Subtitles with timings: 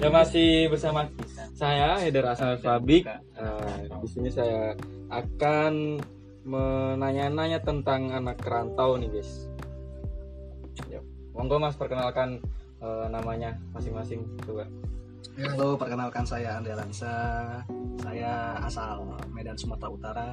[0.00, 1.04] Ya masih bersama
[1.52, 3.04] saya Heder Asal Fabik.
[3.36, 4.72] Nah, di sini saya
[5.12, 6.00] akan
[6.48, 9.52] menanya-nanya tentang anak rantau nih guys.
[10.88, 11.04] Yuk,
[11.36, 12.40] monggo mas perkenalkan
[12.80, 14.64] eh, namanya masing-masing coba.
[15.36, 17.12] Ya, Halo, perkenalkan saya Andre Lansa.
[18.00, 19.04] Saya asal
[19.36, 20.28] Medan Sumatera Utara.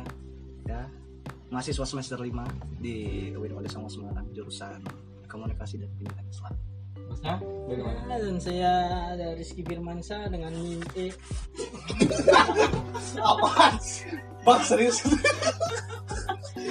[0.63, 0.87] Ya,
[1.51, 3.91] mahasiswa semester 5 di UIN Wali Songo
[4.31, 4.79] jurusan
[5.27, 6.76] Komunikasi dan Pendidikan Islam.
[7.09, 7.35] Masnya
[7.67, 7.99] dari mana?
[8.07, 8.71] Ya, dan saya
[9.13, 11.07] ada Rizky Firmansa dengan NIM E
[13.21, 13.75] Apaan?
[14.41, 15.03] Bang serius?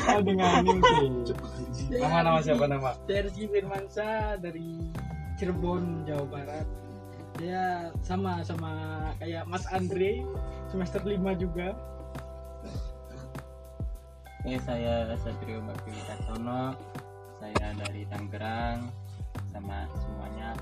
[0.07, 1.09] Oh, dengan nim sih.
[1.99, 2.95] Nama nama siapa nama?
[3.07, 4.79] Saya Rizky Firmansa dari
[5.37, 6.67] Cirebon, Jawa Barat
[7.37, 8.73] Dia sama sama
[9.21, 10.25] kayak Mas Andre
[10.73, 11.77] semester 5 juga
[14.47, 16.79] Oke, saya Satrio Bakti Wicaksono.
[17.35, 18.87] Saya dari Tangerang
[19.57, 20.53] sama semuanya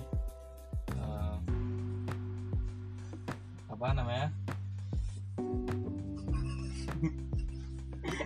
[0.93, 1.35] Eh,
[3.73, 4.29] apa namanya?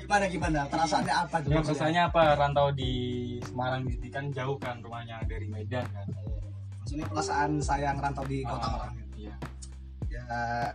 [0.03, 0.67] Gimana gimana?
[0.67, 2.91] Perasaannya apa Ya, perasaannya apa rantau di
[3.47, 6.11] Semarang ini kan jauh kan rumahnya dari Medan kan?
[6.84, 8.94] Maksudnya perasaan saya ngerantau di kota Ah, orang.
[9.16, 9.36] Iya.
[10.12, 10.28] Ya,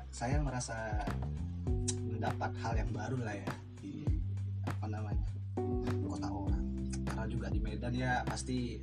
[0.09, 1.05] saya merasa
[2.01, 4.03] mendapat hal yang baru lah ya di
[4.65, 5.29] apa namanya
[6.03, 6.65] kota orang.
[7.05, 8.81] Karena juga di Medan ya pasti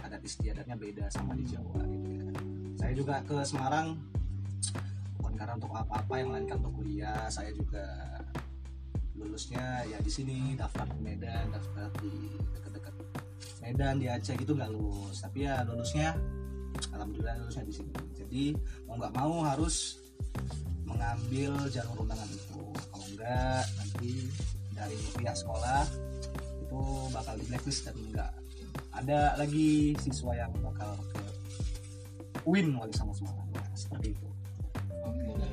[0.00, 2.28] adat istiadatnya beda sama di Jawa gitu ya.
[2.80, 4.00] Saya juga ke Semarang
[5.20, 7.28] bukan karena untuk apa-apa yang melainkan untuk kuliah.
[7.28, 7.84] Saya juga
[9.12, 12.94] lulusnya ya di sini daftar di Medan, daftar di dekat-dekat
[13.60, 15.20] Medan di Aceh gitu nggak lulus.
[15.20, 16.16] Tapi ya lulusnya
[16.96, 17.92] alhamdulillah lulusnya di sini.
[18.16, 18.42] Jadi
[18.88, 20.00] mau nggak mau harus
[20.88, 22.60] mengambil jalur undangan itu.
[22.90, 24.12] Kalau enggak nanti
[24.72, 25.84] dari pihak sekolah
[26.66, 26.80] itu
[27.14, 28.32] bakal di blacklist dan enggak
[28.96, 31.22] ada lagi siswa yang bakal ke
[32.48, 34.28] win wali sama Semarang Nah, seperti itu.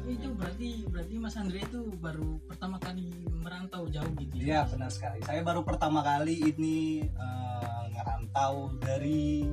[0.04, 3.08] Itu berarti berarti Mas Andre itu baru pertama kali
[3.40, 4.44] merantau jauh gitu ya?
[4.44, 5.20] Iya benar sekali.
[5.24, 9.48] Saya baru pertama kali ini eh, ngerantau dari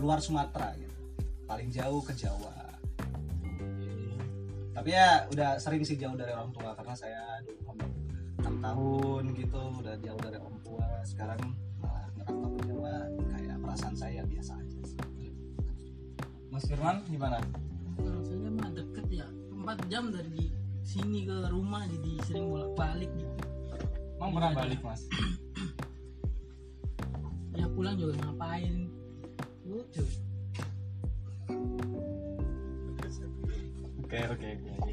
[0.00, 0.96] luar Sumatera gitu
[1.44, 2.56] paling jauh ke Jawa
[4.80, 7.84] tapi ya udah sering sih jauh dari orang tua karena saya dulu
[8.40, 11.52] 6 tahun gitu udah jauh dari orang tua sekarang
[11.84, 12.92] malah ngerantau ke Jawa
[13.28, 14.96] kayak perasaan saya biasa aja sih.
[16.48, 17.44] Mas Firman gimana?
[18.00, 20.48] Kalau saya mah deket ya 4 jam dari
[20.80, 23.36] sini ke rumah jadi sering bolak balik gitu
[24.16, 25.04] Emang pernah balik mas?
[27.60, 28.88] ya pulang juga ngapain
[29.70, 30.04] lucu
[34.10, 34.92] Oke oke oke.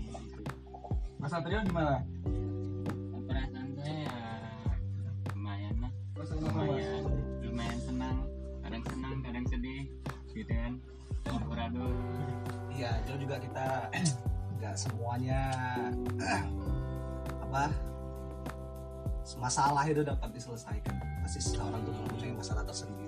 [1.18, 2.06] Mas Satrio gimana?
[3.26, 4.18] Perasaan saya ya
[5.34, 5.92] lumayan lah,
[6.38, 7.04] lumayan,
[7.42, 8.18] lumayan senang.
[8.62, 9.90] Kadang senang, kadang sedih,
[10.38, 10.78] gitu kan.
[11.26, 11.98] Campur aduk.
[12.78, 13.90] iya itu juga kita
[14.62, 15.50] nggak semuanya
[17.50, 17.74] apa
[19.42, 20.94] masalah itu dapat diselesaikan
[21.26, 23.07] pasti setiap orang tuh mempunyai masalah tersendiri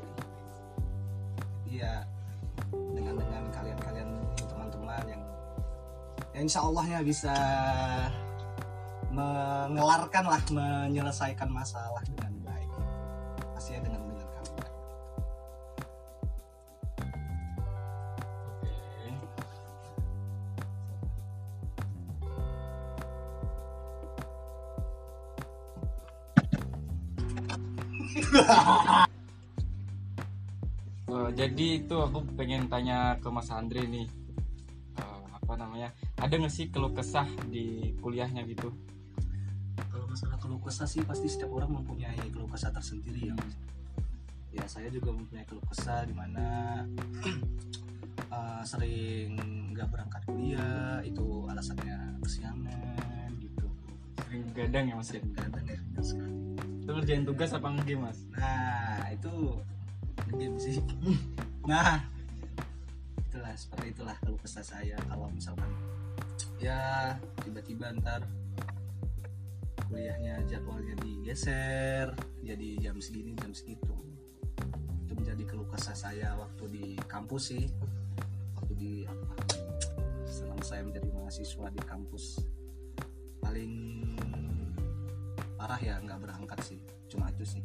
[1.79, 2.03] iya
[2.91, 4.09] dengan dengan kalian-kalian
[4.51, 5.23] teman-teman yang
[6.35, 7.31] ya insya Allahnya bisa
[9.15, 12.67] mengelarkan lah menyelesaikan masalah dengan baik.
[13.55, 14.67] Pasti ya dengan dengan kalian
[31.09, 34.05] Eh, jadi itu aku pengen tanya ke Mas Andre nih.
[35.01, 35.89] Eh, apa namanya?
[36.21, 38.69] Ada nggak sih keluh kesah di kuliahnya gitu?
[39.89, 43.57] Kalau masalah keluh kesah sih pasti setiap orang mempunyai keluh kesah tersendiri ya Mas.
[44.49, 46.81] ya saya juga mempunyai keluh kesah di mana
[48.37, 49.37] eh, sering
[49.73, 53.65] nggak berangkat kuliah itu alasannya kesiangan gitu.
[54.25, 56.37] Sering gadang ya mas sering kadang ya sekali.
[56.85, 58.17] Itu ngerjain tugas apa enggak mas?
[58.33, 59.33] Nah itu
[60.35, 60.77] game sih
[61.69, 62.03] nah
[63.29, 65.69] itulah seperti itulah keluh kesah saya kalau misalkan
[66.59, 67.15] ya
[67.45, 68.25] tiba-tiba ntar
[69.89, 72.13] kuliahnya jadwalnya digeser
[72.49, 73.93] jadi jam segini jam segitu.
[75.05, 77.69] Itu menjadi keluh kesah saya waktu di kampus sih.
[78.57, 79.37] Waktu di apa
[80.25, 82.41] selama saya menjadi mahasiswa di kampus.
[83.37, 83.73] Paling
[85.61, 86.81] parah ya nggak berangkat sih.
[87.05, 87.61] Cuma itu sih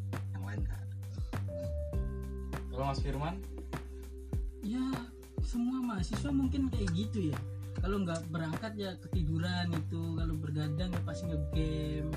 [2.85, 3.35] kalau Mas Firman?
[4.61, 4.85] Ya
[5.41, 7.39] semua mahasiswa mungkin kayak gitu ya.
[7.81, 12.13] Kalau nggak berangkat ya ketiduran itu kalau bergadang ya pasti ngegame.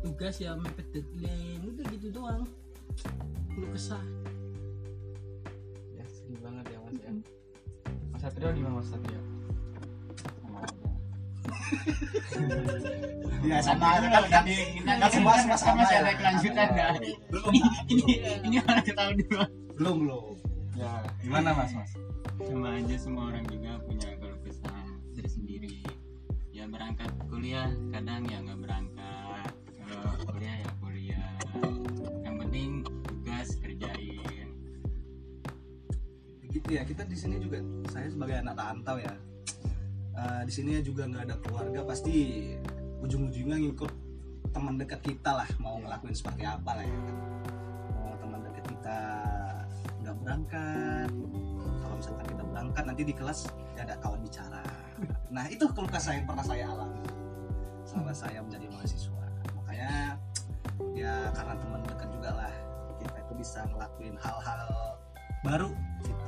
[0.00, 1.68] Tugas ya mepet deadline.
[1.68, 2.48] Udah gitu doang.
[3.60, 4.00] Lu kesah.
[5.92, 7.12] Ya sedih banget ya mas ya.
[8.08, 9.20] Mas Satrio gimana mas Satrio
[13.46, 16.00] ya sama Kan kan kan kita kan semua semua sama masih ya.
[16.02, 16.88] ada kelanjutan ya.
[17.30, 17.52] Belum.
[17.86, 19.44] Ini ini orang ketahui dulu
[19.76, 20.34] belum belum.
[20.76, 20.92] Ya.
[21.22, 21.90] Gimana mas mas?
[22.42, 24.84] Sama aja semua orang juga punya kalau kesah
[25.26, 25.82] sendiri
[26.52, 29.50] ya berangkat kuliah kadang ya nggak berangkat.
[29.86, 31.32] Kalau kuliah ya kuliah.
[32.26, 32.68] Yang penting
[33.06, 34.48] tugas kerjain.
[36.50, 37.60] Gitu ya kita di sini juga
[37.92, 39.12] saya sebagai anak rantau ya
[40.16, 42.50] eh, di sini juga nggak ada keluarga pasti
[43.04, 43.92] ujung-ujungnya ngikut
[44.56, 47.16] teman dekat kita lah mau ngelakuin seperti apa lah ya kan.
[47.92, 49.00] Mau teman dekat kita
[50.00, 51.10] nggak berangkat
[51.84, 53.40] kalau misalkan kita berangkat nanti di kelas
[53.76, 54.64] nggak ada kawan bicara.
[55.26, 57.04] Nah itu keluh kesah yang pernah saya alami.
[57.84, 59.26] Selama saya menjadi mahasiswa.
[59.60, 60.16] Makanya
[60.96, 62.52] ya karena teman dekat juga lah
[62.96, 64.96] kita itu bisa ngelakuin hal-hal
[65.44, 65.70] baru
[66.02, 66.25] gitu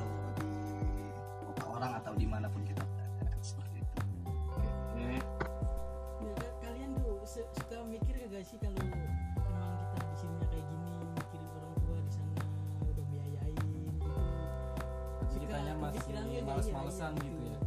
[16.48, 17.58] males-malesan iya, gitu ya.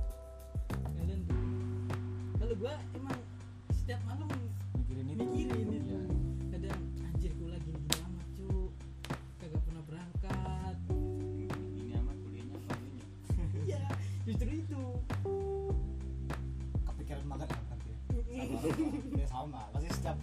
[0.97, 1.37] kalian tuh
[2.41, 3.17] kalau gua emang
[3.77, 4.29] setiap malam
[4.73, 5.85] mikirin itu mikirin itu.
[5.85, 6.01] Iya.
[6.49, 8.49] kadang anjir gua lagi gini amat cu
[9.37, 10.75] kagak pernah berangkat.
[11.77, 12.95] Ini amat kuliahnya paling
[13.69, 13.81] iya
[14.25, 14.83] justru itu.
[16.89, 18.65] Kepikiran banget ya sama,
[19.13, 19.61] ya sama.
[19.77, 20.17] Pasti setiap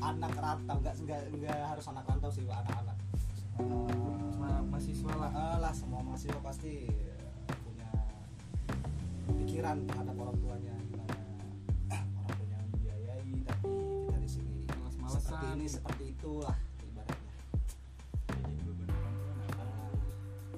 [0.00, 2.96] anak rantau nggak nggak nggak harus anak rantau sih anak-anak.
[4.40, 5.30] Ma- mahasiswa lah.
[5.36, 6.88] Lah lah semua mahasiswa pasti
[9.50, 11.18] pikiran terhadap orang tuanya gimana
[11.90, 14.54] orang tuanya membiayai tapi kita di sini
[15.10, 16.54] seperti ini seperti itulah
[16.86, 17.34] ibaratnya
[18.46, 19.34] jadi beban orang tua.
[19.42, 19.90] Nah,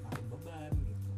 [0.05, 1.11] makin beban gitu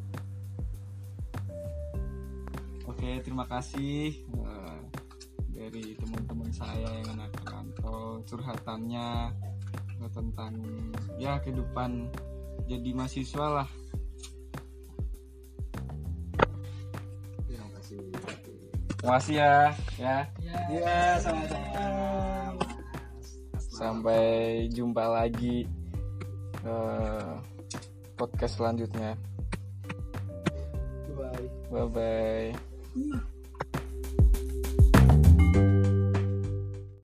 [2.87, 4.79] Oke, terima kasih eh,
[5.51, 9.35] dari teman-teman saya yang anak rantau curhatannya
[9.99, 10.63] eh, tentang
[11.19, 12.07] ya kehidupan
[12.71, 13.69] jadi mahasiswa lah.
[19.05, 19.53] Terima kasih ya,
[20.01, 20.17] ya.
[20.41, 22.57] ya iya sama-sama
[23.53, 25.69] Sampai jumpa lagi
[26.65, 27.33] eh,
[28.17, 29.13] podcast selanjutnya.
[31.13, 33.29] bye Bye bye.